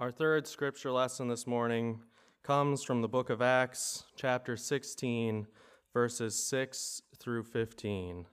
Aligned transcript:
Our 0.00 0.12
third 0.12 0.46
scripture 0.46 0.92
lesson 0.92 1.26
this 1.26 1.44
morning 1.44 2.02
comes 2.44 2.84
from 2.84 3.02
the 3.02 3.08
book 3.08 3.30
of 3.30 3.42
Acts, 3.42 4.04
chapter 4.14 4.56
16, 4.56 5.48
verses 5.92 6.40
6 6.40 7.02
through 7.18 7.42
15. 7.42 8.26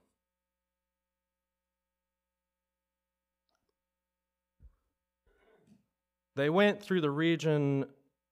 They 6.35 6.51
went 6.51 6.83
through 6.83 7.01
the 7.01 7.09
region 7.09 7.85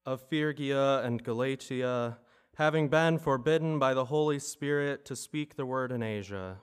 of 0.05 0.21
Phrygia 0.29 1.02
and 1.04 1.23
Galatia, 1.23 2.20
having 2.57 2.88
been 2.88 3.18
forbidden 3.18 3.79
by 3.79 3.95
the 3.95 4.05
Holy 4.05 4.38
Spirit 4.38 5.05
to 5.05 5.15
speak 5.15 5.55
the 5.55 5.65
word 5.65 5.91
in 5.91 6.04
Asia. 6.04 6.59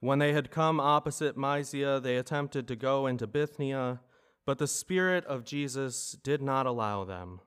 When 0.00 0.20
they 0.20 0.32
had 0.32 0.50
come 0.50 0.80
opposite 0.80 1.36
Mysia, 1.36 2.00
they 2.00 2.16
attempted 2.16 2.66
to 2.68 2.76
go 2.76 3.06
into 3.06 3.26
Bithynia 3.26 4.00
but 4.46 4.58
the 4.58 4.68
Spirit 4.68 5.24
of 5.26 5.44
Jesus 5.44 6.16
did 6.22 6.40
not 6.40 6.64
allow 6.64 7.04
them. 7.04 7.40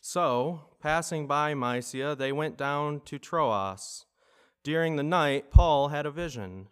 So, 0.00 0.62
passing 0.80 1.26
by 1.26 1.54
Mysia, 1.54 2.16
they 2.16 2.32
went 2.32 2.58
down 2.58 3.00
to 3.06 3.18
Troas. 3.18 4.04
During 4.64 4.96
the 4.96 5.02
night, 5.02 5.50
Paul 5.50 5.88
had 5.88 6.04
a 6.04 6.10
vision. 6.10 6.68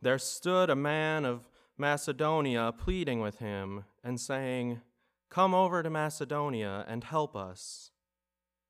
There 0.00 0.18
stood 0.18 0.70
a 0.70 0.76
man 0.76 1.24
of 1.24 1.48
Macedonia 1.76 2.72
pleading 2.72 3.20
with 3.20 3.38
him 3.38 3.84
and 4.04 4.20
saying, 4.20 4.80
Come 5.30 5.52
over 5.52 5.82
to 5.82 5.90
Macedonia 5.90 6.84
and 6.88 7.02
help 7.04 7.34
us. 7.36 7.90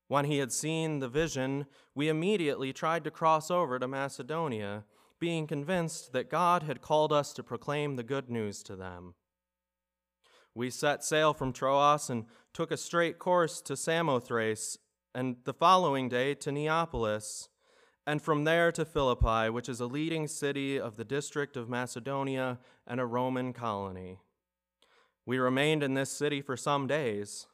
When 0.07 0.25
he 0.25 0.39
had 0.39 0.51
seen 0.51 0.99
the 0.99 1.09
vision, 1.09 1.67
we 1.93 2.09
immediately 2.09 2.73
tried 2.73 3.03
to 3.03 3.11
cross 3.11 3.51
over 3.51 3.77
to 3.77 3.87
Macedonia, 3.87 4.85
being 5.19 5.47
convinced 5.47 6.13
that 6.13 6.29
God 6.29 6.63
had 6.63 6.81
called 6.81 7.13
us 7.13 7.33
to 7.33 7.43
proclaim 7.43 7.95
the 7.95 8.03
good 8.03 8.29
news 8.29 8.63
to 8.63 8.75
them. 8.75 9.15
We 10.57 10.71
set 10.71 11.03
sail 11.03 11.35
from 11.35 11.53
Troas 11.53 12.09
and 12.09 12.25
took 12.51 12.71
a 12.71 12.77
straight 12.77 13.19
course 13.19 13.61
to 13.61 13.77
Samothrace, 13.77 14.79
and 15.13 15.35
the 15.43 15.53
following 15.53 16.09
day 16.09 16.33
to 16.33 16.51
Neapolis, 16.51 17.49
and 18.07 18.19
from 18.19 18.43
there 18.43 18.71
to 18.71 18.83
Philippi, 18.83 19.51
which 19.51 19.69
is 19.69 19.79
a 19.79 19.85
leading 19.85 20.27
city 20.27 20.79
of 20.79 20.97
the 20.97 21.05
district 21.05 21.57
of 21.57 21.69
Macedonia 21.69 22.57
and 22.87 22.99
a 22.99 23.05
Roman 23.05 23.53
colony. 23.53 24.17
We 25.27 25.37
remained 25.37 25.83
in 25.83 25.93
this 25.93 26.11
city 26.11 26.41
for 26.41 26.57
some 26.57 26.87
days. 26.87 27.45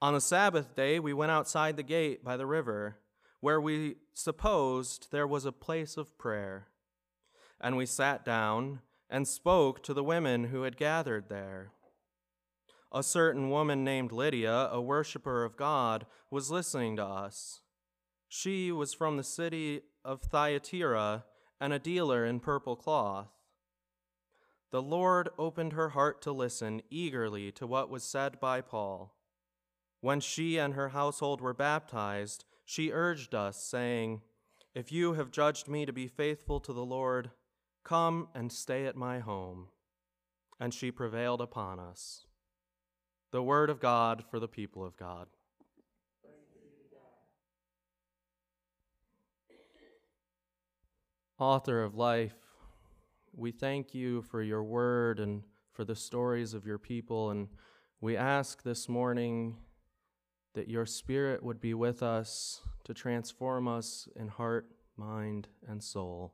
On 0.00 0.14
the 0.14 0.20
Sabbath 0.20 0.76
day, 0.76 1.00
we 1.00 1.12
went 1.12 1.32
outside 1.32 1.76
the 1.76 1.82
gate 1.82 2.22
by 2.22 2.36
the 2.36 2.46
river, 2.46 2.98
where 3.40 3.60
we 3.60 3.96
supposed 4.14 5.08
there 5.10 5.26
was 5.26 5.46
a 5.46 5.50
place 5.50 5.96
of 5.96 6.16
prayer. 6.16 6.68
And 7.60 7.76
we 7.76 7.86
sat 7.86 8.24
down 8.24 8.82
and 9.10 9.26
spoke 9.26 9.82
to 9.82 9.92
the 9.92 10.04
women 10.04 10.44
who 10.44 10.62
had 10.62 10.76
gathered 10.76 11.28
there 11.28 11.72
a 12.92 13.02
certain 13.02 13.50
woman 13.50 13.84
named 13.84 14.12
Lydia, 14.12 14.68
a 14.70 14.80
worshiper 14.80 15.44
of 15.44 15.56
God, 15.56 16.06
was 16.30 16.50
listening 16.50 16.96
to 16.96 17.04
us. 17.04 17.60
She 18.28 18.72
was 18.72 18.94
from 18.94 19.16
the 19.16 19.24
city 19.24 19.82
of 20.04 20.22
Thyatira 20.22 21.24
and 21.60 21.72
a 21.72 21.78
dealer 21.78 22.24
in 22.24 22.40
purple 22.40 22.76
cloth. 22.76 23.28
The 24.72 24.82
Lord 24.82 25.28
opened 25.38 25.72
her 25.72 25.90
heart 25.90 26.20
to 26.22 26.32
listen 26.32 26.82
eagerly 26.90 27.52
to 27.52 27.66
what 27.66 27.88
was 27.88 28.02
said 28.02 28.40
by 28.40 28.60
Paul. 28.60 29.14
When 30.00 30.20
she 30.20 30.58
and 30.58 30.74
her 30.74 30.90
household 30.90 31.40
were 31.40 31.54
baptized, 31.54 32.44
she 32.64 32.92
urged 32.92 33.34
us, 33.34 33.62
saying, 33.62 34.22
If 34.74 34.92
you 34.92 35.14
have 35.14 35.30
judged 35.30 35.68
me 35.68 35.86
to 35.86 35.92
be 35.92 36.08
faithful 36.08 36.60
to 36.60 36.72
the 36.72 36.84
Lord, 36.84 37.30
come 37.84 38.28
and 38.34 38.52
stay 38.52 38.86
at 38.86 38.96
my 38.96 39.20
home. 39.20 39.68
And 40.58 40.74
she 40.74 40.90
prevailed 40.90 41.40
upon 41.40 41.78
us. 41.78 42.26
The 43.32 43.42
word 43.42 43.70
of 43.70 43.80
God 43.80 44.24
for 44.30 44.38
the 44.38 44.48
people 44.48 44.84
of 44.84 44.96
God. 44.96 45.26
Author 51.38 51.82
of 51.82 51.94
life, 51.94 52.34
we 53.34 53.50
thank 53.50 53.94
you 53.94 54.22
for 54.22 54.42
your 54.42 54.64
word 54.64 55.20
and 55.20 55.42
for 55.72 55.84
the 55.84 55.94
stories 55.94 56.54
of 56.54 56.66
your 56.66 56.78
people. 56.78 57.30
And 57.30 57.48
we 58.00 58.16
ask 58.16 58.62
this 58.62 58.88
morning 58.88 59.56
that 60.54 60.68
your 60.68 60.86
spirit 60.86 61.42
would 61.42 61.60
be 61.60 61.74
with 61.74 62.02
us 62.02 62.62
to 62.84 62.94
transform 62.94 63.68
us 63.68 64.08
in 64.16 64.28
heart, 64.28 64.66
mind, 64.96 65.48
and 65.68 65.82
soul. 65.82 66.32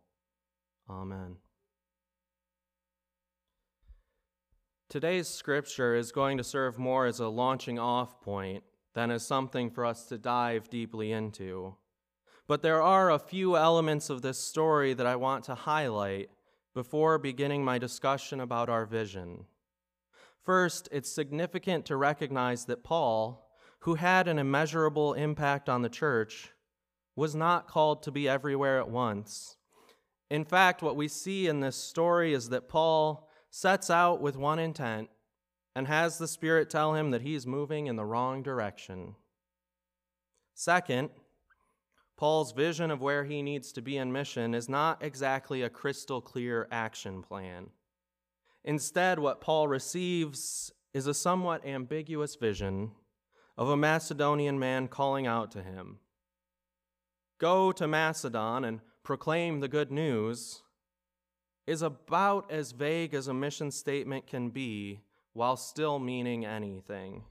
Amen. 0.89 1.37
Today's 4.93 5.27
scripture 5.27 5.95
is 5.95 6.13
going 6.13 6.37
to 6.37 6.45
serve 6.45 6.79
more 6.79 7.07
as 7.07 7.19
a 7.19 7.27
launching 7.27 7.79
off 7.79 8.21
point 8.21 8.63
than 8.93 9.11
as 9.11 9.27
something 9.27 9.71
for 9.71 9.87
us 9.87 10.05
to 10.09 10.19
dive 10.19 10.69
deeply 10.69 11.13
into. 11.13 11.77
But 12.47 12.61
there 12.61 12.83
are 12.83 13.11
a 13.11 13.19
few 13.19 13.57
elements 13.57 14.11
of 14.11 14.21
this 14.21 14.37
story 14.37 14.93
that 14.93 15.07
I 15.07 15.17
want 15.17 15.45
to 15.45 15.55
highlight 15.55 16.29
before 16.75 17.17
beginning 17.17 17.65
my 17.65 17.79
discussion 17.79 18.39
about 18.39 18.69
our 18.69 18.85
vision. 18.85 19.47
First, 20.45 20.91
it's 20.93 21.11
significant 21.11 21.87
to 21.87 21.97
recognize 21.97 22.67
that 22.67 22.85
Paul, 22.85 23.49
who 23.79 23.95
had 23.95 24.29
an 24.29 24.39
immeasurable 24.39 25.15
impact 25.15 25.71
on 25.71 25.81
the 25.81 25.89
church, 25.89 26.51
was 27.17 27.35
not 27.35 27.67
called 27.67 28.03
to 28.03 28.11
be 28.11 28.29
everywhere 28.29 28.79
at 28.79 28.91
once. 28.91 29.57
In 30.29 30.45
fact, 30.45 30.83
what 30.83 30.97
we 30.97 31.09
see 31.09 31.47
in 31.47 31.61
this 31.61 31.77
story 31.77 32.35
is 32.35 32.51
that 32.51 32.69
Paul 32.69 33.31
sets 33.55 33.91
out 33.91 34.23
with 34.23 34.35
one 34.35 34.59
intent 34.59 35.11
and 35.77 35.87
has 35.87 36.17
the 36.17 36.27
Spirit 36.27 36.71
tell 36.71 36.95
him 36.95 37.11
that 37.11 37.21
he's 37.21 37.47
moving 37.47 37.87
in 37.87 37.97
the 37.97 38.05
wrong 38.05 38.43
direction. 38.43 39.15
Second, 40.55 41.11
Paul's 42.17 42.53
vision 42.53 42.91
of 42.91 43.03
where 43.03 43.25
he 43.25 43.43
needs 43.43 43.71
to 43.73 43.83
be 43.83 43.99
in 43.99 44.11
mission 44.11 44.55
is 44.55 44.71
not 44.71 45.03
exactly 45.03 45.61
a 45.61 45.69
crystal 45.69 46.23
clear 46.23 46.67
action 46.73 47.23
plan. 47.23 47.69
Instead, 48.65 49.19
what 49.19 49.43
Paul 49.43 49.69
receives 49.69 50.73
is 50.95 51.07
a 51.07 51.15
somewhat 51.15 51.67
ambiguous 51.67 52.37
vision 52.37 52.93
of 53.59 53.69
a 53.69 53.77
Macedonian 53.77 54.59
man 54.59 54.89
calling 54.89 55.27
out 55.27 55.51
to 55.53 55.63
him 55.63 55.99
Go 57.39 57.71
to 57.73 57.87
Macedon 57.87 58.65
and 58.65 58.81
proclaim 59.03 59.61
the 59.61 59.69
good 59.69 59.93
news 59.93 60.63
is 61.67 61.83
about 61.83 62.51
as 62.51 62.73
vague 62.73 63.15
as 63.15 63.29
a 63.29 63.35
mission 63.35 63.71
statement 63.71 64.27
can 64.27 64.51
be 64.51 65.01
while 65.33 65.57
still 65.57 65.99
meaning 65.99 66.45
anything. 66.45 67.23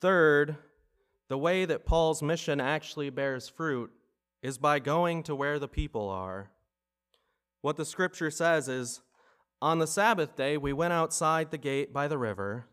Third, 0.00 0.56
the 1.28 1.38
way 1.38 1.64
that 1.64 1.84
Paul's 1.84 2.22
mission 2.22 2.60
actually 2.60 3.10
bears 3.10 3.48
fruit 3.48 3.90
is 4.42 4.56
by 4.56 4.78
going 4.78 5.22
to 5.24 5.34
where 5.34 5.58
the 5.58 5.68
people 5.68 6.08
are. 6.08 6.50
What 7.60 7.76
the 7.76 7.84
scripture 7.84 8.30
says 8.30 8.68
is 8.68 9.00
On 9.60 9.80
the 9.80 9.86
Sabbath 9.86 10.36
day, 10.36 10.56
we 10.56 10.72
went 10.72 10.92
outside 10.92 11.50
the 11.50 11.58
gate 11.58 11.92
by 11.92 12.06
the 12.06 12.18
river, 12.18 12.66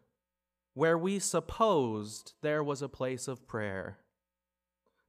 where 0.76 0.98
we 0.98 1.18
supposed 1.18 2.34
there 2.42 2.64
was 2.64 2.82
a 2.82 2.90
place 2.90 3.28
of 3.28 3.48
prayer. 3.48 3.98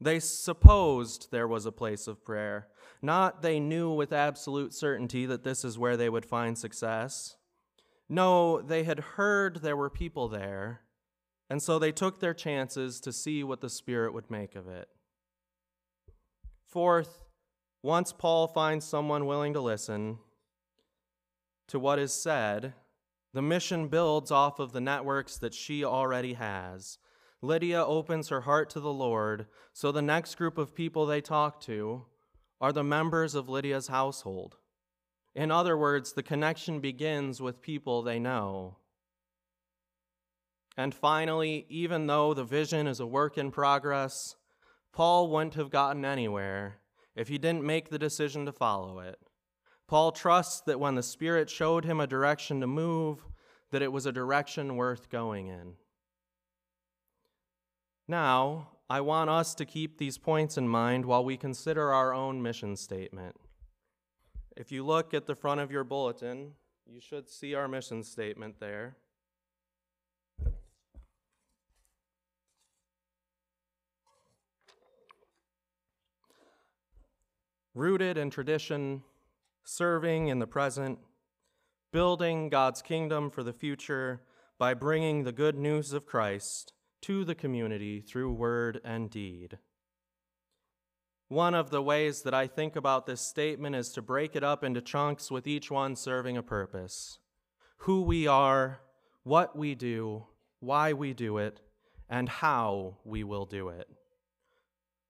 They 0.01 0.21
supposed 0.21 1.29
there 1.31 1.49
was 1.49 1.65
a 1.65 1.73
place 1.73 2.07
of 2.07 2.25
prayer, 2.25 2.69
not 3.01 3.43
they 3.43 3.59
knew 3.59 3.91
with 3.91 4.13
absolute 4.13 4.75
certainty 4.75 5.25
that 5.27 5.43
this 5.43 5.65
is 5.65 5.79
where 5.79 5.97
they 5.97 6.11
would 6.11 6.27
find 6.27 6.59
success. 6.59 7.37
No, 8.09 8.61
they 8.61 8.85
had 8.85 9.01
heard 9.01 9.63
there 9.63 9.77
were 9.77 9.91
people 9.91 10.29
there, 10.29 10.83
and 11.49 11.63
so 11.63 11.79
they 11.79 11.93
took 11.93 12.21
their 12.21 12.35
chances 12.35 13.01
to 13.01 13.13
see 13.13 13.43
what 13.43 13.61
the 13.61 13.71
Spirit 13.71 14.13
would 14.13 14.31
make 14.31 14.55
of 14.55 14.69
it. 14.69 14.89
Fourth, 16.67 17.25
once 17.83 18.13
Paul 18.13 18.49
finds 18.49 18.85
someone 18.85 19.27
willing 19.27 19.55
to 19.55 19.61
listen 19.61 20.19
to 21.69 21.79
what 21.79 21.99
is 21.99 22.13
said, 22.13 22.75
the 23.33 23.43
mission 23.43 23.89
builds 23.89 24.31
off 24.31 24.59
of 24.59 24.73
the 24.73 24.81
networks 24.81 25.39
that 25.39 25.55
she 25.55 25.85
already 25.85 26.35
has 26.35 26.99
Lydia 27.43 27.85
opens 27.85 28.29
her 28.29 28.43
heart 28.43 28.71
to 28.71 28.81
the 28.81 28.93
Lord, 28.93 29.47
so 29.73 29.93
the 29.93 30.03
next 30.03 30.37
group 30.37 30.59
of 30.59 30.75
people 30.75 31.07
they 31.07 31.21
talk 31.21 31.61
to 31.63 32.05
are 32.61 32.73
the 32.73 32.85
members 32.85 33.35
of 33.35 33.49
Lydia's 33.49 33.89
household. 33.89 34.57
In 35.35 35.51
other 35.51 35.77
words, 35.77 36.13
the 36.13 36.23
connection 36.23 36.81
begins 36.81 37.43
with 37.43 37.61
people 37.61 38.03
they 38.03 38.19
know. 38.19 38.77
And 40.79 40.95
finally, 40.95 41.67
even 41.69 42.07
though 42.07 42.33
the 42.33 42.45
vision 42.45 42.87
is 42.87 43.01
a 43.01 43.07
work 43.07 43.37
in 43.37 43.51
progress, 43.51 44.37
Paul 44.93 45.29
wouldn't 45.29 45.55
have 45.55 45.71
gotten 45.71 46.05
anywhere 46.05 46.79
if 47.15 47.29
he 47.29 47.39
didn't 47.39 47.65
make 47.65 47.91
the 47.91 47.99
decision 47.99 48.47
to 48.47 48.53
follow 48.53 48.99
it. 48.99 49.19
Paul 49.87 50.11
trusts 50.11 50.63
that 50.63 50.81
when 50.81 50.95
the 50.95 51.03
Spirit 51.03 51.49
showed 51.49 51.85
him 51.85 52.01
a 52.01 52.07
direction 52.07 52.61
to 52.61 52.67
move, 52.67 53.21
that 53.71 53.83
it 53.83 53.93
was 53.93 54.07
a 54.07 54.13
direction 54.13 54.77
worth 54.77 55.11
going 55.11 55.49
in. 55.49 55.75
Now, 58.09 58.69
I 58.89 59.01
want 59.01 59.31
us 59.31 59.55
to 59.57 59.65
keep 59.65 59.99
these 59.99 60.17
points 60.17 60.57
in 60.57 60.69
mind 60.69 61.05
while 61.07 61.25
we 61.25 61.37
consider 61.37 61.93
our 61.93 62.15
own 62.15 62.41
mission 62.41 62.77
statement. 62.77 63.35
If 64.57 64.71
you 64.71 64.87
look 64.87 65.13
at 65.13 65.27
the 65.27 65.35
front 65.35 65.61
of 65.61 65.73
your 65.73 65.83
bulletin, 65.83 66.53
you 66.87 67.01
should 67.01 67.29
see 67.29 67.55
our 67.55 67.67
mission 67.67 68.05
statement 68.05 68.61
there. 68.61 68.97
Rooted 77.75 78.17
in 78.17 78.31
tradition, 78.31 79.03
serving 79.65 80.29
in 80.29 80.39
the 80.39 80.47
present, 80.47 81.01
building 81.93 82.49
God's 82.51 82.83
kingdom 82.83 83.31
for 83.31 83.43
the 83.43 83.53
future 83.53 84.23
by 84.59 84.75
bringing 84.75 85.25
the 85.25 85.33
good 85.33 85.59
news 85.59 85.93
of 85.93 86.07
Christ 86.07 86.73
to 87.07 87.25
the 87.25 87.37
community 87.37 88.01
through 88.01 88.33
word 88.33 88.81
and 88.85 89.09
deed. 89.09 89.59
One 91.29 91.55
of 91.55 91.71
the 91.71 91.81
ways 91.81 92.23
that 92.23 92.35
I 92.35 92.49
think 92.49 92.75
about 92.75 93.07
this 93.07 93.21
statement 93.21 93.77
is 93.77 93.91
to 93.91 94.03
break 94.03 94.35
it 94.35 94.43
up 94.43 94.65
into 94.65 94.81
chunks 94.81 95.31
with 95.31 95.47
each 95.47 95.71
one 95.71 95.95
serving 95.95 96.37
a 96.37 96.43
purpose 96.43 97.21
who 97.77 98.03
we 98.03 98.27
are, 98.27 98.81
what 99.23 99.57
we 99.57 99.77
do, 99.77 100.25
why 100.59 100.93
we 100.93 101.15
do 101.15 101.39
it, 101.39 101.61
and 102.11 102.29
how 102.29 102.97
we 103.05 103.23
will 103.23 103.47
do 103.47 103.69
it. 103.69 103.87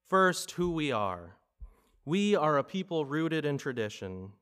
First, 0.07 0.51
who 0.51 0.69
we 0.69 0.91
are. 0.91 1.37
We 2.05 2.35
are 2.35 2.59
a 2.59 2.63
people 2.63 3.05
rooted 3.05 3.43
in 3.43 3.57
tradition. 3.57 4.33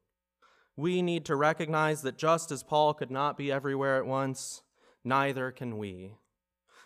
We 0.75 1.01
need 1.01 1.23
to 1.23 1.37
recognize 1.37 2.01
that 2.01 2.17
just 2.17 2.51
as 2.51 2.63
Paul 2.63 2.93
could 2.93 3.11
not 3.11 3.37
be 3.37 3.49
everywhere 3.49 3.95
at 3.95 4.05
once, 4.05 4.61
neither 5.05 5.51
can 5.51 5.77
we. 5.77 6.15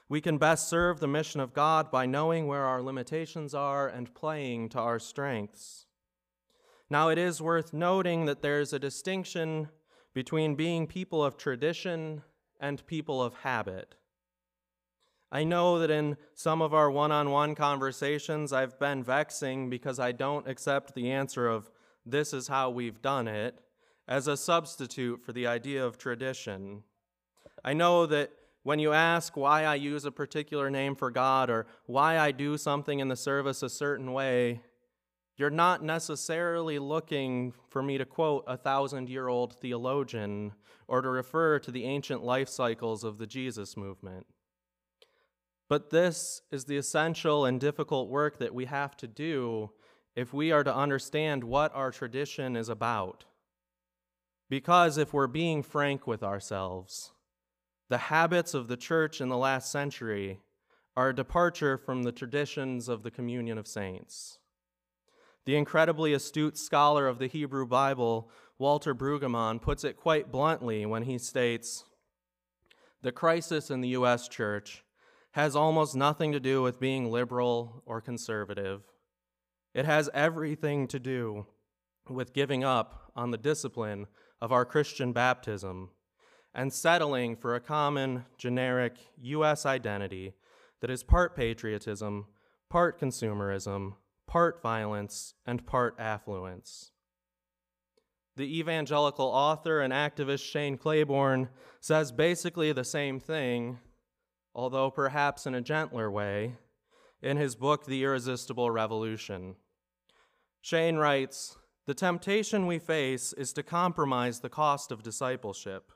We 0.10 0.22
can 0.22 0.40
best 0.40 0.68
serve 0.68 1.00
the 1.00 1.08
mission 1.08 1.40
of 1.40 1.54
God 1.54 1.92
by 1.92 2.08
knowing 2.08 2.48
where 2.48 2.66
our 2.66 2.82
limitations 2.82 3.54
are 3.54 3.88
and 3.88 4.14
playing 4.16 4.70
to 4.70 4.80
our 4.80 4.98
strengths. 4.98 5.86
Now, 6.90 7.10
it 7.10 7.20
is 7.20 7.40
worth 7.40 7.74
noting 7.74 8.26
that 8.26 8.42
there's 8.42 8.74
a 8.74 8.80
distinction 8.80 9.70
between 10.16 10.56
being 10.56 10.88
people 10.88 11.24
of 11.24 11.38
tradition 11.38 12.24
and 12.60 12.86
people 12.88 13.22
of 13.22 13.36
habit. 13.36 13.94
I 15.32 15.44
know 15.44 15.78
that 15.78 15.92
in 15.92 16.18
some 16.34 16.64
of 16.64 16.74
our 16.74 16.90
one 16.90 17.12
on 17.12 17.30
one 17.30 17.54
conversations, 17.54 18.52
I've 18.52 18.80
been 18.80 19.04
vexing 19.04 19.70
because 19.70 20.00
I 20.00 20.12
don't 20.12 20.48
accept 20.48 20.96
the 20.96 21.12
answer 21.12 21.48
of, 21.48 21.70
this 22.04 22.34
is 22.34 22.48
how 22.48 22.72
we've 22.72 23.04
done 23.04 23.28
it, 23.28 23.60
as 24.08 24.28
a 24.28 24.36
substitute 24.36 25.24
for 25.24 25.32
the 25.34 25.46
idea 25.46 25.86
of 25.86 26.00
tradition. 26.00 26.82
I 27.64 27.74
know 27.74 28.08
that 28.08 28.32
when 28.64 28.80
you 28.80 28.94
ask 28.94 29.38
why 29.38 29.64
I 29.64 29.76
use 29.76 30.06
a 30.06 30.12
particular 30.12 30.70
name 30.70 30.96
for 30.96 31.12
God 31.12 31.50
or 31.50 31.66
why 31.86 32.20
I 32.20 32.32
do 32.32 32.58
something 32.58 33.00
in 33.00 33.08
the 33.08 33.16
service 33.16 33.64
a 33.64 33.70
certain 33.70 34.12
way, 34.12 34.62
you're 35.38 35.50
not 35.50 35.84
necessarily 35.84 36.80
looking 36.80 37.54
for 37.70 37.82
me 37.82 37.98
to 37.98 38.06
quote 38.06 38.44
a 38.48 38.58
thousand 38.58 39.10
year 39.10 39.30
old 39.30 39.56
theologian 39.56 40.52
or 40.88 41.02
to 41.02 41.10
refer 41.10 41.60
to 41.60 41.72
the 41.72 41.86
ancient 41.86 42.24
life 42.24 42.50
cycles 42.50 43.04
of 43.04 43.18
the 43.18 43.28
Jesus 43.28 43.78
movement. 43.78 44.26
But 45.70 45.92
this 45.92 46.42
is 46.52 46.66
the 46.66 46.78
essential 46.78 47.46
and 47.46 47.60
difficult 47.60 48.10
work 48.10 48.40
that 48.40 48.54
we 48.54 48.66
have 48.66 48.98
to 48.98 49.08
do 49.08 49.70
if 50.16 50.34
we 50.34 50.52
are 50.52 50.64
to 50.64 50.76
understand 50.76 51.44
what 51.44 51.74
our 51.74 51.92
tradition 51.92 52.56
is 52.56 52.68
about. 52.68 53.24
Because 54.50 54.98
if 54.98 55.14
we're 55.14 55.28
being 55.28 55.62
frank 55.62 56.08
with 56.08 56.24
ourselves, 56.24 57.12
the 57.90 57.98
habits 57.98 58.54
of 58.54 58.68
the 58.68 58.78
church 58.78 59.20
in 59.20 59.30
the 59.30 59.38
last 59.38 59.72
century 59.72 60.40
are 60.96 61.10
a 61.10 61.16
departure 61.16 61.78
from 61.78 62.04
the 62.04 62.12
traditions 62.12 62.88
of 62.88 63.04
the 63.04 63.12
communion 63.12 63.58
of 63.58 63.68
saints. 63.68 64.38
The 65.46 65.56
incredibly 65.56 66.14
astute 66.14 66.58
scholar 66.58 67.08
of 67.08 67.18
the 67.18 67.28
Hebrew 67.28 67.66
Bible, 67.66 68.30
Walter 68.60 68.94
Brueggemann, 68.94 69.62
puts 69.62 69.84
it 69.84 69.98
quite 69.98 70.32
bluntly 70.32 70.86
when 70.86 71.04
he 71.04 71.18
states 71.18 71.86
The 73.02 73.12
crisis 73.12 73.72
in 73.72 73.82
the 73.82 73.90
U.S. 73.90 74.28
church 74.28 74.84
has 75.32 75.56
almost 75.56 75.96
nothing 75.96 76.32
to 76.34 76.40
do 76.40 76.62
with 76.62 76.80
being 76.80 77.10
liberal 77.10 77.82
or 77.86 78.02
conservative. 78.02 78.84
It 79.74 79.86
has 79.86 80.10
everything 80.14 80.88
to 80.88 81.00
do 81.00 81.48
with 82.08 82.34
giving 82.34 82.64
up 82.64 83.12
on 83.16 83.32
the 83.32 83.38
discipline 83.38 84.08
of 84.42 84.52
our 84.52 84.66
Christian 84.66 85.14
baptism 85.14 85.90
and 86.54 86.74
settling 86.74 87.36
for 87.36 87.56
a 87.56 87.60
common, 87.60 88.26
generic 88.38 88.96
U.S. 89.22 89.66
identity 89.66 90.34
that 90.82 90.90
is 90.90 91.04
part 91.04 91.36
patriotism, 91.36 92.26
part 92.70 93.00
consumerism, 93.00 93.94
part 94.28 94.62
violence, 94.62 95.34
and 95.46 95.66
part 95.66 95.96
affluence. 96.00 96.92
The 98.36 98.60
evangelical 98.60 99.26
author 99.26 99.82
and 99.82 99.92
activist 99.92 100.44
Shane 100.44 100.78
Claiborne 100.78 101.50
says 101.82 102.12
basically 102.12 102.72
the 102.72 102.86
same 102.86 103.20
thing, 103.20 103.80
although 104.56 104.90
perhaps 104.90 105.46
in 105.46 105.54
a 105.54 105.62
gentler 105.62 106.10
way, 106.10 106.56
in 107.22 107.38
his 107.38 107.56
book, 107.56 107.86
The 107.86 108.04
Irresistible 108.04 108.72
Revolution. 108.72 109.56
Shane 110.62 110.96
writes 110.96 111.58
The 111.86 111.94
temptation 111.94 112.66
we 112.66 112.80
face 112.80 113.34
is 113.34 113.52
to 113.54 113.64
compromise 113.64 114.40
the 114.40 114.50
cost 114.50 114.92
of 114.92 115.04
discipleship 115.04 115.92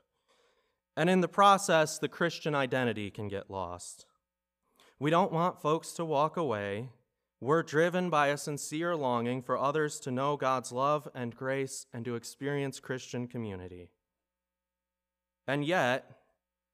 and 0.96 1.10
in 1.10 1.20
the 1.20 1.28
process, 1.28 1.98
the 1.98 2.08
Christian 2.08 2.54
identity 2.54 3.10
can 3.10 3.28
get 3.28 3.50
lost. 3.50 4.06
We 4.98 5.10
don't 5.10 5.32
want 5.32 5.60
folks 5.60 5.92
to 5.92 6.04
walk 6.04 6.36
away. 6.36 6.90
We're 7.40 7.62
driven 7.62 8.10
by 8.10 8.28
a 8.28 8.38
sincere 8.38 8.94
longing 8.94 9.42
for 9.42 9.58
others 9.58 9.98
to 10.00 10.10
know 10.10 10.36
God's 10.36 10.72
love 10.72 11.08
and 11.14 11.36
grace 11.36 11.86
and 11.92 12.04
to 12.04 12.14
experience 12.14 12.80
Christian 12.80 13.26
community. 13.26 13.90
And 15.46 15.64
yet, 15.64 16.10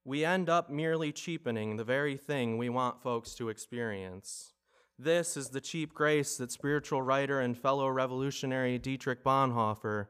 we 0.04 0.24
end 0.24 0.48
up 0.48 0.70
merely 0.70 1.12
cheapening 1.12 1.76
the 1.76 1.84
very 1.84 2.16
thing 2.16 2.56
we 2.56 2.68
want 2.68 3.02
folks 3.02 3.34
to 3.34 3.48
experience. 3.48 4.52
This 4.98 5.36
is 5.36 5.48
the 5.48 5.60
cheap 5.60 5.94
grace 5.94 6.36
that 6.36 6.52
spiritual 6.52 7.02
writer 7.02 7.40
and 7.40 7.56
fellow 7.56 7.88
revolutionary 7.88 8.78
Dietrich 8.78 9.24
Bonhoeffer 9.24 10.06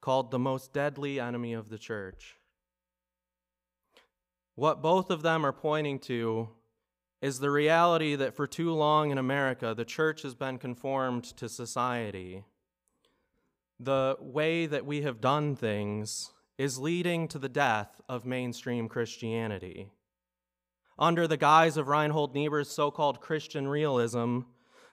called 0.00 0.30
the 0.30 0.38
most 0.38 0.72
deadly 0.72 1.18
enemy 1.18 1.54
of 1.54 1.70
the 1.70 1.78
church. 1.78 2.36
What 4.56 4.82
both 4.82 5.10
of 5.10 5.22
them 5.22 5.44
are 5.44 5.52
pointing 5.52 5.98
to 6.00 6.48
is 7.20 7.40
the 7.40 7.50
reality 7.50 8.14
that 8.14 8.36
for 8.36 8.46
too 8.46 8.72
long 8.72 9.10
in 9.10 9.18
America, 9.18 9.74
the 9.76 9.84
church 9.84 10.22
has 10.22 10.34
been 10.34 10.58
conformed 10.58 11.24
to 11.24 11.48
society. 11.48 12.44
The 13.80 14.16
way 14.20 14.66
that 14.66 14.86
we 14.86 15.02
have 15.02 15.20
done 15.20 15.56
things 15.56 16.30
is 16.56 16.78
leading 16.78 17.26
to 17.28 17.38
the 17.38 17.48
death 17.48 18.00
of 18.08 18.24
mainstream 18.24 18.88
Christianity. 18.88 19.88
Under 20.96 21.26
the 21.26 21.36
guise 21.36 21.76
of 21.76 21.88
Reinhold 21.88 22.34
Niebuhr's 22.34 22.70
so 22.70 22.92
called 22.92 23.20
Christian 23.20 23.66
realism, 23.66 24.40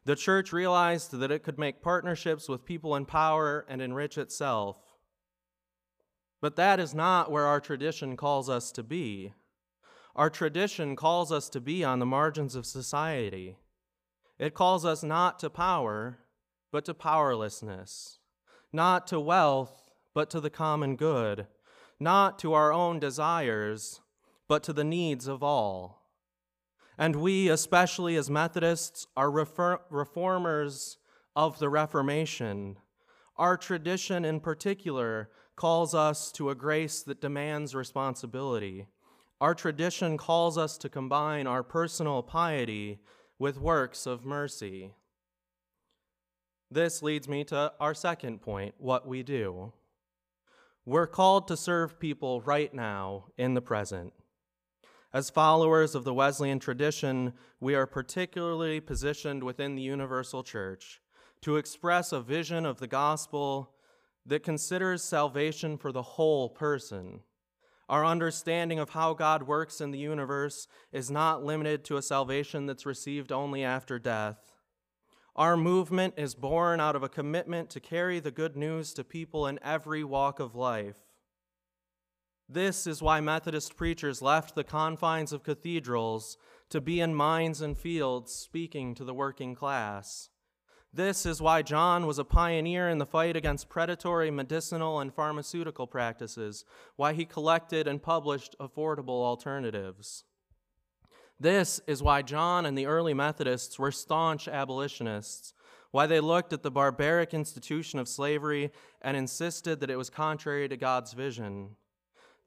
the 0.05 0.15
church 0.15 0.51
realized 0.51 1.11
that 1.11 1.31
it 1.31 1.43
could 1.43 1.59
make 1.59 1.83
partnerships 1.83 2.49
with 2.49 2.65
people 2.65 2.95
in 2.95 3.05
power 3.05 3.65
and 3.69 3.81
enrich 3.81 4.17
itself. 4.17 4.77
But 6.41 6.55
that 6.55 6.79
is 6.79 6.95
not 6.95 7.29
where 7.29 7.45
our 7.45 7.59
tradition 7.59 8.17
calls 8.17 8.49
us 8.49 8.71
to 8.71 8.81
be. 8.81 9.33
Our 10.15 10.29
tradition 10.29 10.95
calls 10.95 11.31
us 11.31 11.49
to 11.49 11.61
be 11.61 11.83
on 11.83 11.99
the 11.99 12.05
margins 12.05 12.55
of 12.55 12.65
society. 12.65 13.57
It 14.37 14.53
calls 14.53 14.85
us 14.85 15.03
not 15.03 15.39
to 15.39 15.49
power, 15.49 16.19
but 16.71 16.85
to 16.85 16.93
powerlessness, 16.93 18.19
not 18.73 19.07
to 19.07 19.19
wealth, 19.19 19.89
but 20.13 20.29
to 20.31 20.41
the 20.41 20.49
common 20.49 20.95
good, 20.95 21.47
not 21.99 22.39
to 22.39 22.53
our 22.53 22.73
own 22.73 22.99
desires, 22.99 24.01
but 24.47 24.63
to 24.63 24.73
the 24.73 24.83
needs 24.83 25.27
of 25.27 25.41
all. 25.41 26.01
And 26.97 27.15
we, 27.15 27.47
especially 27.47 28.15
as 28.15 28.29
Methodists, 28.29 29.07
are 29.15 29.31
refer- 29.31 29.79
reformers 29.89 30.97
of 31.35 31.59
the 31.59 31.69
Reformation. 31.69 32.77
Our 33.37 33.55
tradition 33.55 34.25
in 34.25 34.41
particular 34.41 35.29
calls 35.55 35.95
us 35.95 36.31
to 36.33 36.49
a 36.49 36.55
grace 36.55 37.01
that 37.03 37.21
demands 37.21 37.73
responsibility 37.73 38.87
our 39.41 39.55
tradition 39.55 40.17
calls 40.17 40.55
us 40.55 40.77
to 40.77 40.87
combine 40.87 41.47
our 41.47 41.63
personal 41.63 42.21
piety 42.21 42.99
with 43.39 43.59
works 43.59 44.05
of 44.05 44.23
mercy. 44.23 44.93
This 46.69 47.01
leads 47.01 47.27
me 47.27 47.43
to 47.45 47.73
our 47.79 47.95
second 47.95 48.41
point 48.43 48.75
what 48.77 49.07
we 49.07 49.23
do. 49.23 49.73
We're 50.85 51.07
called 51.07 51.47
to 51.47 51.57
serve 51.57 51.99
people 51.99 52.41
right 52.41 52.71
now 52.71 53.25
in 53.35 53.55
the 53.55 53.63
present. 53.63 54.13
As 55.11 55.31
followers 55.31 55.95
of 55.95 56.03
the 56.03 56.13
Wesleyan 56.13 56.59
tradition, 56.59 57.33
we 57.59 57.73
are 57.73 57.87
particularly 57.87 58.79
positioned 58.79 59.43
within 59.43 59.73
the 59.73 59.81
universal 59.81 60.43
church 60.43 61.01
to 61.41 61.57
express 61.57 62.11
a 62.11 62.21
vision 62.21 62.63
of 62.63 62.77
the 62.77 62.87
gospel 62.87 63.73
that 64.23 64.43
considers 64.43 65.03
salvation 65.03 65.77
for 65.79 65.91
the 65.91 66.03
whole 66.03 66.47
person 66.47 67.21
our 67.91 68.05
understanding 68.05 68.79
of 68.79 68.91
how 68.91 69.13
God 69.13 69.43
works 69.43 69.81
in 69.81 69.91
the 69.91 69.99
universe 69.99 70.65
is 70.93 71.11
not 71.11 71.43
limited 71.43 71.83
to 71.83 71.97
a 71.97 72.01
salvation 72.01 72.65
that's 72.65 72.85
received 72.85 73.33
only 73.33 73.65
after 73.65 73.99
death. 73.99 74.53
Our 75.35 75.57
movement 75.57 76.13
is 76.15 76.33
born 76.33 76.79
out 76.79 76.95
of 76.95 77.03
a 77.03 77.09
commitment 77.09 77.69
to 77.71 77.81
carry 77.81 78.21
the 78.21 78.31
good 78.31 78.55
news 78.55 78.93
to 78.93 79.03
people 79.03 79.45
in 79.45 79.59
every 79.61 80.05
walk 80.05 80.39
of 80.39 80.55
life. 80.55 80.99
This 82.47 82.87
is 82.87 83.01
why 83.01 83.19
Methodist 83.19 83.75
preachers 83.75 84.21
left 84.21 84.55
the 84.55 84.63
confines 84.63 85.33
of 85.33 85.43
cathedrals 85.43 86.37
to 86.69 86.79
be 86.79 87.01
in 87.01 87.13
mines 87.13 87.59
and 87.59 87.77
fields 87.77 88.31
speaking 88.31 88.95
to 88.95 89.03
the 89.03 89.13
working 89.13 89.53
class. 89.53 90.29
This 90.93 91.25
is 91.25 91.41
why 91.41 91.61
John 91.61 92.05
was 92.05 92.19
a 92.19 92.25
pioneer 92.25 92.89
in 92.89 92.97
the 92.97 93.05
fight 93.05 93.37
against 93.37 93.69
predatory 93.69 94.29
medicinal 94.29 94.99
and 94.99 95.13
pharmaceutical 95.13 95.87
practices, 95.87 96.65
why 96.97 97.13
he 97.13 97.23
collected 97.23 97.87
and 97.87 98.03
published 98.03 98.57
affordable 98.59 99.23
alternatives. 99.23 100.25
This 101.39 101.79
is 101.87 102.03
why 102.03 102.21
John 102.21 102.65
and 102.65 102.77
the 102.77 102.87
early 102.87 103.13
Methodists 103.13 103.79
were 103.79 103.91
staunch 103.91 104.49
abolitionists, 104.49 105.53
why 105.91 106.07
they 106.07 106.19
looked 106.19 106.51
at 106.51 106.61
the 106.61 106.69
barbaric 106.69 107.33
institution 107.33 107.97
of 107.97 108.09
slavery 108.09 108.71
and 109.01 109.15
insisted 109.15 109.79
that 109.79 109.89
it 109.89 109.97
was 109.97 110.09
contrary 110.09 110.67
to 110.67 110.75
God's 110.75 111.13
vision. 111.13 111.77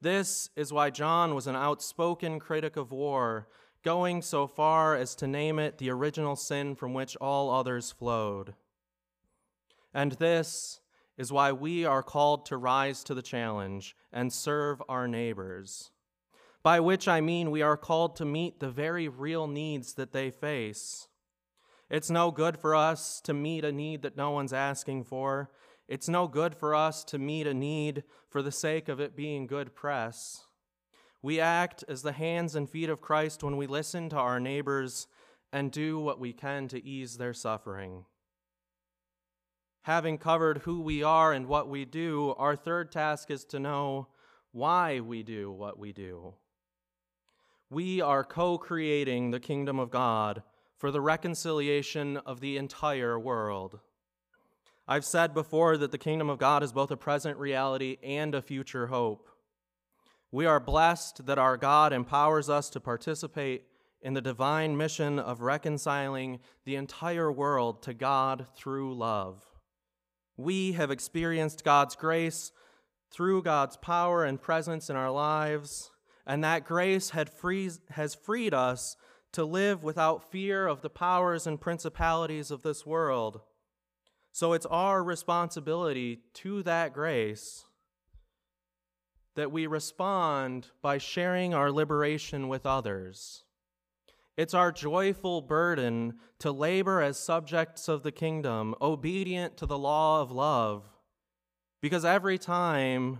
This 0.01 0.51
is 0.55 0.71
why 0.71 0.91
John 0.91 1.33
was 1.33 1.47
an 1.47 1.55
outspoken 1.55 2.39
critic 2.39 2.77
of 2.77 2.91
war 2.91 3.47
going 3.85 4.19
so 4.19 4.47
far 4.47 4.95
as 4.95 5.13
to 5.13 5.27
name 5.27 5.59
it 5.59 5.77
the 5.77 5.91
original 5.91 6.35
sin 6.35 6.73
from 6.73 6.95
which 6.95 7.15
all 7.17 7.51
others 7.51 7.91
flowed. 7.91 8.55
And 9.93 10.13
this 10.13 10.81
is 11.17 11.31
why 11.31 11.51
we 11.51 11.85
are 11.85 12.01
called 12.01 12.47
to 12.47 12.57
rise 12.57 13.03
to 13.03 13.13
the 13.13 13.21
challenge 13.21 13.95
and 14.11 14.33
serve 14.33 14.81
our 14.89 15.07
neighbors. 15.07 15.91
By 16.63 16.79
which 16.79 17.07
I 17.07 17.21
mean 17.21 17.51
we 17.51 17.61
are 17.61 17.77
called 17.77 18.15
to 18.15 18.25
meet 18.25 18.59
the 18.59 18.71
very 18.71 19.07
real 19.07 19.45
needs 19.45 19.93
that 19.93 20.13
they 20.13 20.31
face. 20.31 21.07
It's 21.87 22.09
no 22.09 22.31
good 22.31 22.57
for 22.57 22.73
us 22.73 23.21
to 23.21 23.35
meet 23.35 23.63
a 23.63 23.71
need 23.71 24.01
that 24.01 24.17
no 24.17 24.31
one's 24.31 24.51
asking 24.51 25.03
for. 25.03 25.51
It's 25.87 26.09
no 26.09 26.27
good 26.27 26.55
for 26.55 26.73
us 26.73 27.03
to 27.05 27.19
meet 27.19 27.45
a 27.45 27.53
need 27.53 28.03
for 28.27 28.41
the 28.41 28.51
sake 28.51 28.89
of 28.89 28.99
it 28.99 29.15
being 29.15 29.45
good 29.45 29.75
press. 29.75 30.45
We 31.25 31.39
act 31.39 31.83
as 31.87 32.03
the 32.03 32.11
hands 32.11 32.55
and 32.55 32.69
feet 32.69 32.87
of 32.87 33.01
Christ 33.01 33.43
when 33.43 33.57
we 33.57 33.65
listen 33.65 34.09
to 34.09 34.15
our 34.15 34.39
neighbors 34.39 35.07
and 35.51 35.71
do 35.71 35.97
what 35.97 36.19
we 36.19 36.33
can 36.33 36.67
to 36.67 36.85
ease 36.85 37.17
their 37.17 37.33
suffering. 37.33 38.05
Having 39.81 40.19
covered 40.19 40.59
who 40.59 40.81
we 40.81 41.01
are 41.01 41.33
and 41.33 41.47
what 41.47 41.67
we 41.67 41.83
do, 41.83 42.35
our 42.37 42.55
third 42.55 42.91
task 42.91 43.31
is 43.31 43.43
to 43.45 43.59
know 43.59 44.09
why 44.51 44.99
we 44.99 45.23
do 45.23 45.51
what 45.51 45.79
we 45.79 45.91
do. 45.91 46.35
We 47.71 48.01
are 48.01 48.23
co 48.23 48.59
creating 48.59 49.31
the 49.31 49.39
kingdom 49.39 49.79
of 49.79 49.89
God 49.89 50.43
for 50.77 50.91
the 50.91 51.01
reconciliation 51.01 52.17
of 52.17 52.39
the 52.39 52.55
entire 52.55 53.17
world. 53.17 53.79
I've 54.87 55.03
said 55.05 55.33
before 55.33 55.75
that 55.77 55.91
the 55.91 55.97
kingdom 55.97 56.29
of 56.29 56.37
God 56.37 56.61
is 56.61 56.71
both 56.71 56.91
a 56.91 56.97
present 56.97 57.39
reality 57.39 57.97
and 58.03 58.35
a 58.35 58.43
future 58.43 58.85
hope. 58.85 59.27
We 60.35 60.45
are 60.45 60.59
blessed 60.59 61.27
that 61.27 61.37
our 61.37 61.55
God 61.55 61.93
empowers 61.93 62.49
us 62.49 62.69
to 62.71 62.81
participate 62.81 63.63
in 64.01 64.15
the 64.15 64.21
divine 64.21 64.75
mission 64.75 65.17
of 65.17 65.39
reconciling 65.39 66.39
the 66.65 66.75
entire 66.75 67.31
world 67.31 67.81
to 67.83 67.93
God 67.93 68.45
through 68.53 68.97
love. 68.97 69.45
We 70.35 70.73
have 70.73 70.91
experienced 70.91 71.63
God's 71.63 71.95
grace 71.95 72.51
through 73.09 73.43
God's 73.43 73.77
power 73.77 74.25
and 74.25 74.41
presence 74.41 74.89
in 74.89 74.97
our 74.97 75.09
lives, 75.09 75.89
and 76.27 76.43
that 76.43 76.65
grace 76.65 77.13
free, 77.33 77.71
has 77.91 78.13
freed 78.13 78.53
us 78.53 78.97
to 79.31 79.45
live 79.45 79.83
without 79.83 80.29
fear 80.33 80.67
of 80.67 80.81
the 80.81 80.89
powers 80.89 81.47
and 81.47 81.61
principalities 81.61 82.51
of 82.51 82.61
this 82.61 82.85
world. 82.85 83.39
So 84.33 84.51
it's 84.51 84.65
our 84.65 85.01
responsibility 85.01 86.23
to 86.33 86.61
that 86.63 86.93
grace 86.93 87.64
that 89.35 89.51
we 89.51 89.67
respond 89.67 90.67
by 90.81 90.97
sharing 90.97 91.53
our 91.53 91.71
liberation 91.71 92.47
with 92.47 92.65
others. 92.65 93.43
It's 94.37 94.53
our 94.53 94.71
joyful 94.71 95.41
burden 95.41 96.15
to 96.39 96.51
labor 96.51 97.01
as 97.01 97.17
subjects 97.17 97.87
of 97.87 98.03
the 98.03 98.11
kingdom, 98.11 98.75
obedient 98.81 99.55
to 99.57 99.65
the 99.65 99.77
law 99.77 100.21
of 100.21 100.31
love. 100.31 100.83
Because 101.81 102.03
every 102.03 102.37
time 102.37 103.19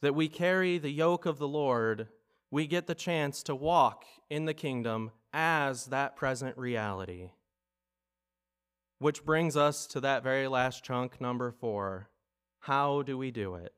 that 0.00 0.14
we 0.14 0.28
carry 0.28 0.78
the 0.78 0.90
yoke 0.90 1.26
of 1.26 1.38
the 1.38 1.48
Lord, 1.48 2.08
we 2.50 2.66
get 2.66 2.86
the 2.86 2.94
chance 2.94 3.42
to 3.44 3.54
walk 3.54 4.04
in 4.30 4.44
the 4.44 4.54
kingdom 4.54 5.12
as 5.32 5.86
that 5.86 6.16
present 6.16 6.56
reality. 6.56 7.30
Which 8.98 9.24
brings 9.24 9.56
us 9.56 9.86
to 9.88 10.00
that 10.00 10.22
very 10.22 10.48
last 10.48 10.82
chunk, 10.82 11.20
number 11.20 11.52
four. 11.52 12.08
How 12.60 13.02
do 13.02 13.18
we 13.18 13.30
do 13.30 13.54
it? 13.54 13.75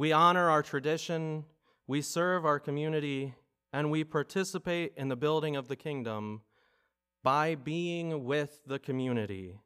We 0.00 0.12
honor 0.12 0.48
our 0.48 0.62
tradition, 0.62 1.44
we 1.86 2.00
serve 2.00 2.46
our 2.46 2.58
community, 2.58 3.34
and 3.70 3.90
we 3.90 4.02
participate 4.02 4.94
in 4.96 5.08
the 5.08 5.14
building 5.14 5.56
of 5.56 5.68
the 5.68 5.76
kingdom 5.76 6.40
by 7.22 7.54
being 7.54 8.24
with 8.24 8.62
the 8.66 8.78
community. 8.78 9.60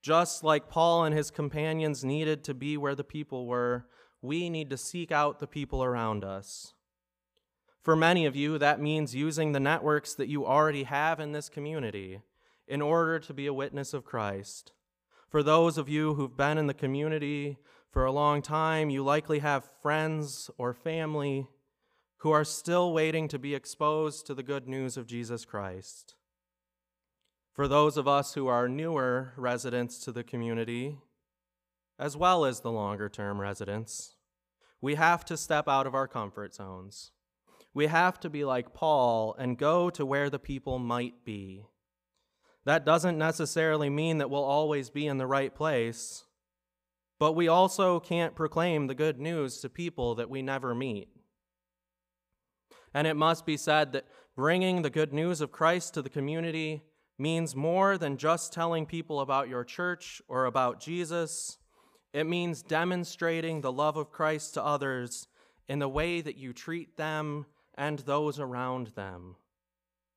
Just 0.00 0.44
like 0.44 0.68
Paul 0.68 1.02
and 1.02 1.12
his 1.12 1.32
companions 1.32 2.04
needed 2.04 2.44
to 2.44 2.54
be 2.54 2.76
where 2.76 2.94
the 2.94 3.02
people 3.02 3.48
were, 3.48 3.88
we 4.20 4.48
need 4.48 4.70
to 4.70 4.76
seek 4.76 5.10
out 5.10 5.40
the 5.40 5.48
people 5.48 5.82
around 5.82 6.22
us. 6.22 6.74
For 7.82 7.96
many 7.96 8.26
of 8.26 8.36
you, 8.36 8.58
that 8.58 8.80
means 8.80 9.12
using 9.12 9.50
the 9.50 9.58
networks 9.58 10.14
that 10.14 10.28
you 10.28 10.46
already 10.46 10.84
have 10.84 11.18
in 11.18 11.32
this 11.32 11.48
community 11.48 12.20
in 12.68 12.80
order 12.80 13.18
to 13.18 13.34
be 13.34 13.48
a 13.48 13.52
witness 13.52 13.92
of 13.92 14.04
Christ. 14.04 14.70
For 15.28 15.42
those 15.42 15.78
of 15.78 15.88
you 15.88 16.14
who've 16.14 16.36
been 16.36 16.58
in 16.58 16.68
the 16.68 16.74
community 16.74 17.58
for 17.92 18.06
a 18.06 18.12
long 18.12 18.40
time, 18.40 18.88
you 18.88 19.04
likely 19.04 19.40
have 19.40 19.68
friends 19.82 20.50
or 20.56 20.72
family 20.72 21.46
who 22.18 22.30
are 22.30 22.44
still 22.44 22.92
waiting 22.92 23.28
to 23.28 23.38
be 23.38 23.54
exposed 23.54 24.26
to 24.26 24.34
the 24.34 24.42
good 24.42 24.66
news 24.66 24.96
of 24.96 25.06
Jesus 25.06 25.44
Christ. 25.44 26.14
For 27.52 27.68
those 27.68 27.98
of 27.98 28.08
us 28.08 28.32
who 28.32 28.46
are 28.46 28.66
newer 28.66 29.34
residents 29.36 29.98
to 30.00 30.12
the 30.12 30.24
community, 30.24 31.00
as 31.98 32.16
well 32.16 32.46
as 32.46 32.60
the 32.60 32.72
longer 32.72 33.10
term 33.10 33.38
residents, 33.38 34.16
we 34.80 34.94
have 34.94 35.22
to 35.26 35.36
step 35.36 35.68
out 35.68 35.86
of 35.86 35.94
our 35.94 36.08
comfort 36.08 36.54
zones. 36.54 37.12
We 37.74 37.88
have 37.88 38.18
to 38.20 38.30
be 38.30 38.42
like 38.42 38.72
Paul 38.72 39.34
and 39.38 39.58
go 39.58 39.90
to 39.90 40.06
where 40.06 40.30
the 40.30 40.38
people 40.38 40.78
might 40.78 41.26
be. 41.26 41.66
That 42.64 42.86
doesn't 42.86 43.18
necessarily 43.18 43.90
mean 43.90 44.16
that 44.18 44.30
we'll 44.30 44.44
always 44.44 44.88
be 44.88 45.06
in 45.06 45.18
the 45.18 45.26
right 45.26 45.54
place. 45.54 46.24
But 47.22 47.36
we 47.36 47.46
also 47.46 48.00
can't 48.00 48.34
proclaim 48.34 48.88
the 48.88 48.96
good 48.96 49.20
news 49.20 49.60
to 49.60 49.68
people 49.68 50.16
that 50.16 50.28
we 50.28 50.42
never 50.42 50.74
meet. 50.74 51.08
And 52.92 53.06
it 53.06 53.14
must 53.14 53.46
be 53.46 53.56
said 53.56 53.92
that 53.92 54.08
bringing 54.34 54.82
the 54.82 54.90
good 54.90 55.12
news 55.12 55.40
of 55.40 55.52
Christ 55.52 55.94
to 55.94 56.02
the 56.02 56.10
community 56.10 56.82
means 57.20 57.54
more 57.54 57.96
than 57.96 58.16
just 58.16 58.52
telling 58.52 58.86
people 58.86 59.20
about 59.20 59.48
your 59.48 59.62
church 59.62 60.20
or 60.26 60.46
about 60.46 60.80
Jesus. 60.80 61.58
It 62.12 62.24
means 62.24 62.60
demonstrating 62.60 63.60
the 63.60 63.70
love 63.70 63.96
of 63.96 64.10
Christ 64.10 64.54
to 64.54 64.64
others 64.64 65.28
in 65.68 65.78
the 65.78 65.88
way 65.88 66.22
that 66.22 66.38
you 66.38 66.52
treat 66.52 66.96
them 66.96 67.46
and 67.76 68.00
those 68.00 68.40
around 68.40 68.88
them. 68.96 69.36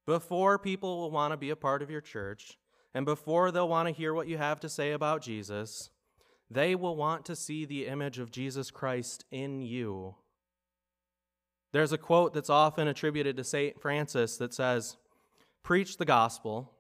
Before 0.08 0.58
people 0.58 1.02
will 1.02 1.12
want 1.12 1.34
to 1.34 1.38
be 1.38 1.52
a 1.52 1.56
part 1.56 1.84
of 1.84 1.92
your 1.92 2.02
church, 2.02 2.58
and 2.96 3.06
before 3.06 3.52
they'll 3.52 3.70
want 3.70 3.88
to 3.90 3.94
hear 3.94 4.12
what 4.12 4.28
you 4.28 4.40
have 4.40 4.60
to 4.62 4.70
say 4.70 4.92
about 4.92 5.22
Jesus, 5.22 5.92
they 6.50 6.76
will 6.76 6.96
want 6.96 7.26
to 7.26 7.36
see 7.36 7.66
the 7.66 7.88
image 7.88 8.20
of 8.20 8.32
Jesus 8.32 8.72
Christ 8.72 9.26
in 9.32 9.62
you. 9.62 10.16
There's 11.72 11.92
a 11.92 11.98
quote 11.98 12.34
that's 12.34 12.50
often 12.50 12.88
attributed 12.88 13.36
to 13.38 13.44
St. 13.44 13.82
Francis 13.82 14.38
that 14.38 14.54
says, 14.54 14.98
Preach 15.64 15.98
the 15.98 16.06
gospel, 16.06 16.72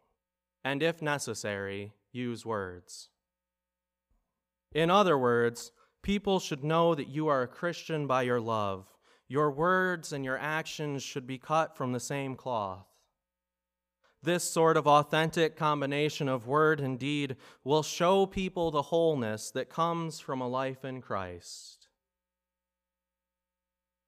and 0.63 0.81
if 0.81 1.01
necessary, 1.01 1.91
use 2.12 2.45
words. 2.45 3.10
In 4.74 4.89
other 4.89 5.17
words, 5.17 5.72
people 6.01 6.39
should 6.39 6.63
know 6.63 6.95
that 6.95 7.07
you 7.07 7.27
are 7.27 7.41
a 7.41 7.48
Christian 7.48 8.07
by 8.07 8.22
your 8.22 8.39
love. 8.39 8.86
Your 9.27 9.51
words 9.51 10.13
and 10.13 10.24
your 10.24 10.38
actions 10.38 11.01
should 11.01 11.25
be 11.25 11.39
cut 11.39 11.75
from 11.75 11.91
the 11.91 12.00
same 12.00 12.36
cloth. 12.36 12.86
This 14.25 14.44
sort 14.44 14.75
of 14.75 14.88
authentic 14.88 15.55
combination 15.55 16.27
of 16.27 16.48
word 16.48 16.79
and 16.79 16.98
deed 16.98 17.36
will 17.63 17.84
show 17.84 18.25
people 18.25 18.72
the 18.72 18.82
wholeness 18.82 19.51
that 19.51 19.70
comes 19.70 20.20
from 20.20 20.41
a 20.41 20.48
life 20.48 20.84
in 20.84 21.00
Christ. 21.00 21.88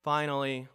Finally, 0.04 0.70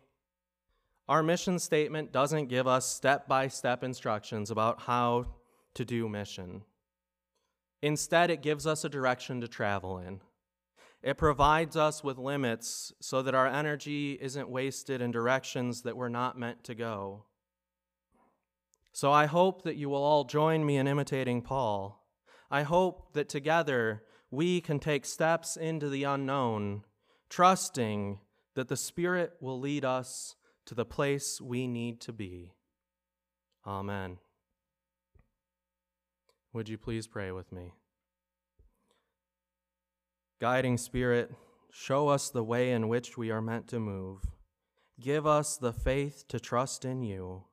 our 1.08 1.24
mission 1.24 1.58
statement 1.58 2.12
doesn't 2.12 2.46
give 2.46 2.68
us 2.68 2.86
step 2.88 3.26
by 3.26 3.48
step 3.48 3.82
instructions 3.82 4.48
about 4.48 4.82
how 4.82 5.26
to 5.74 5.84
do 5.84 6.08
mission. 6.08 6.62
Instead, 7.82 8.30
it 8.30 8.42
gives 8.42 8.64
us 8.64 8.84
a 8.84 8.88
direction 8.88 9.40
to 9.40 9.48
travel 9.48 9.98
in. 9.98 10.20
It 11.02 11.16
provides 11.16 11.76
us 11.76 12.04
with 12.04 12.16
limits 12.16 12.92
so 13.00 13.22
that 13.22 13.34
our 13.34 13.48
energy 13.48 14.16
isn't 14.20 14.48
wasted 14.48 15.00
in 15.00 15.10
directions 15.10 15.82
that 15.82 15.96
we're 15.96 16.08
not 16.08 16.38
meant 16.38 16.62
to 16.62 16.76
go. 16.76 17.24
So 18.92 19.10
I 19.10 19.26
hope 19.26 19.62
that 19.62 19.76
you 19.76 19.88
will 19.88 20.02
all 20.02 20.24
join 20.24 20.64
me 20.64 20.76
in 20.76 20.86
imitating 20.86 21.42
Paul. 21.42 22.06
I 22.50 22.62
hope 22.62 23.14
that 23.14 23.28
together 23.28 24.02
we 24.30 24.60
can 24.60 24.78
take 24.78 25.06
steps 25.06 25.56
into 25.56 25.88
the 25.88 26.04
unknown, 26.04 26.84
trusting 27.30 28.20
that 28.54 28.68
the 28.68 28.76
Spirit 28.76 29.32
will 29.40 29.58
lead 29.58 29.84
us 29.84 30.36
to 30.66 30.74
the 30.74 30.84
place 30.84 31.40
we 31.40 31.66
need 31.66 32.00
to 32.02 32.12
be. 32.12 32.52
Amen. 33.66 34.18
Would 36.52 36.68
you 36.68 36.76
please 36.76 37.06
pray 37.06 37.32
with 37.32 37.50
me? 37.50 37.72
Guiding 40.40 40.76
Spirit, 40.76 41.30
show 41.70 42.08
us 42.08 42.28
the 42.28 42.44
way 42.44 42.72
in 42.72 42.88
which 42.88 43.16
we 43.16 43.30
are 43.30 43.40
meant 43.40 43.68
to 43.68 43.80
move. 43.80 44.26
Give 45.00 45.26
us 45.26 45.56
the 45.56 45.72
faith 45.72 46.24
to 46.28 46.38
trust 46.38 46.84
in 46.84 47.02
you. 47.02 47.44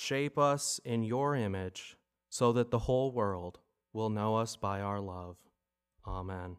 Shape 0.00 0.38
us 0.38 0.80
in 0.84 1.02
your 1.02 1.34
image 1.34 1.96
so 2.30 2.52
that 2.52 2.70
the 2.70 2.78
whole 2.78 3.10
world 3.10 3.58
will 3.92 4.10
know 4.10 4.36
us 4.36 4.54
by 4.54 4.80
our 4.80 5.00
love. 5.00 5.38
Amen. 6.06 6.56